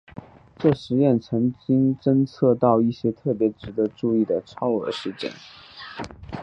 [0.57, 5.31] 这实验曾经侦测到一些特别值得注意的超额事件。